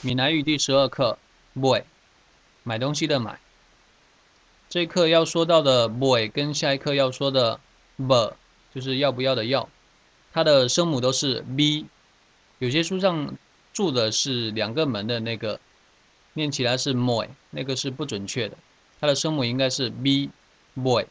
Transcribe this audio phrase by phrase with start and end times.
[0.00, 1.18] 闽南语第十二课
[1.54, 1.82] ，boy，
[2.62, 3.40] 买东西的买。
[4.68, 7.58] 这一课要说到的 boy 跟下一课要说的
[7.96, 8.36] b，
[8.72, 9.68] 就是要不要的要，
[10.32, 11.84] 它的声母都是 b。
[12.60, 13.36] 有些书上
[13.72, 15.58] 注的是两个门的那个，
[16.34, 18.56] 念起来是 moy，那个是不准确的。
[19.00, 21.06] 它的声母应该是 b，boy。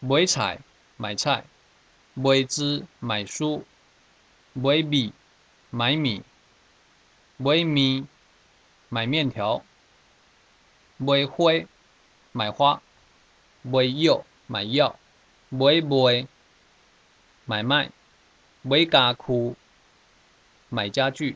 [0.00, 0.58] 买菜
[0.96, 1.44] 买菜，
[2.14, 3.64] 买资买书，
[4.54, 5.12] 买米
[5.70, 6.20] 买米。
[7.36, 8.06] 买米，
[8.88, 9.62] 买面条；
[10.98, 11.66] 买花，
[12.30, 12.80] 买花；
[13.62, 14.94] 买药，买药；
[15.48, 16.28] 买卖，
[17.44, 17.90] 买卖；
[18.62, 19.56] 买家具，
[20.68, 21.34] 买家具；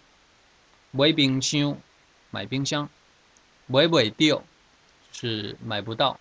[0.92, 1.77] 买冰箱，
[2.30, 2.89] 买冰箱；
[3.67, 4.42] 买不到，
[5.12, 6.20] 是买不到。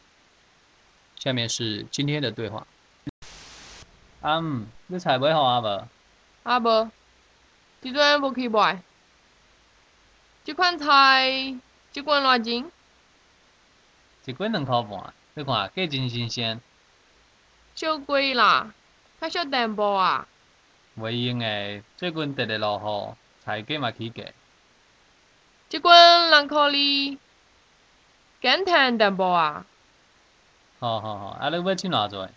[1.20, 2.66] 下面是今天的对话。
[4.22, 5.88] 嗯，你菜买好啊无？
[6.44, 6.90] 啊无，
[7.80, 8.82] 即阵无去买。
[10.48, 12.72] 这款菜一罐偌钱？
[14.24, 16.62] 一斤两箍半，你看价真新鲜。
[17.76, 18.72] 小贵啦，
[19.20, 20.26] 较少淡薄啊。
[20.98, 24.24] 袂用诶，最近直直落雨，菜价嘛起价。
[25.70, 29.66] 一罐两箍二，减碳淡薄啊。
[30.80, 32.32] 好好好，啊你要请偌济？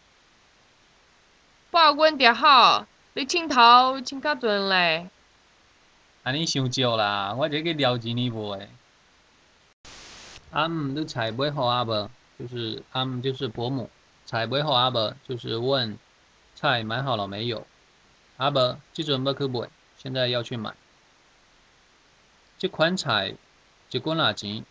[1.70, 5.08] 八罐就好，你请头请较准咧。
[6.22, 8.68] 安尼伤少啦，我这个了钱你卖。
[10.50, 12.10] 阿姆，你菜买好啊无？
[12.38, 13.88] 就是阿姆就是伯母，
[14.26, 15.14] 菜买好啊无？
[15.26, 15.96] 就是问
[16.54, 17.66] 菜买好了没有？
[18.36, 20.74] 阿无，即阵要去买，现在要去买。
[22.58, 23.34] 这款菜
[23.90, 24.66] 一罐偌钱？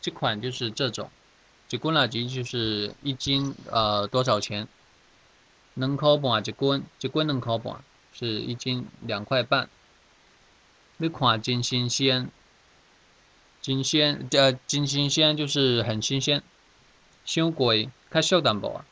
[0.00, 1.10] 这款就是这种，
[1.68, 4.66] 一罐偌钱就是一斤呃多少钱？
[5.74, 9.68] 两块半一罐，一罐两块半，是一斤两块半。
[11.02, 12.30] 你看真新鲜，
[13.62, 16.42] 真鲜，呃，真新鲜就是很新鲜。
[17.24, 18.84] 伤贵，较俗淡薄啊，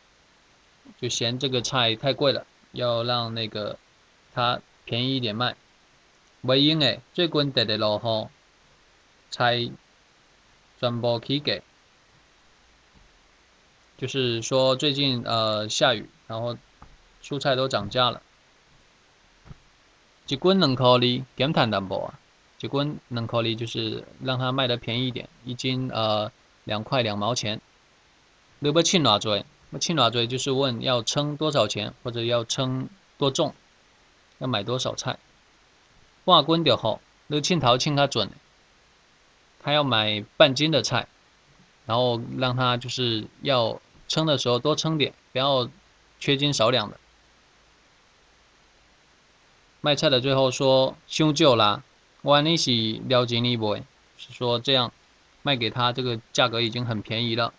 [0.99, 3.79] 就嫌这个菜太贵了，要让那个
[4.33, 5.55] 它便宜一点卖。
[6.43, 8.31] 袂用诶，最近直直落雨，
[9.31, 9.71] 菜
[10.81, 11.61] 全部起价，
[13.99, 16.57] 就是说最近呃下雨，然后
[17.23, 18.23] 蔬菜都涨价了。
[20.29, 22.21] 一棍两块二，减碳淡薄啊！
[22.61, 26.31] 一棍两块二就是让它卖得便宜一点，一斤呃
[26.65, 27.59] 两块两毛钱。
[28.59, 29.43] 你要称偌多？
[29.71, 33.55] 要称偌多就是问要称多少钱，或者要称多重，
[34.37, 35.19] 要买多少菜。
[36.27, 38.31] 半棍就好，你称头称较准。
[39.63, 41.09] 他要买半斤的菜，
[41.87, 45.71] 然后让他就是要称的时候多称点，不要
[46.21, 46.99] 缺斤少两的。
[49.89, 51.83] 卖菜的最后说：“伤旧啦，
[52.21, 53.75] 我你是了解你不？
[54.19, 54.93] 是说这样
[55.41, 57.55] 卖给他，这个价格已经很便宜了。”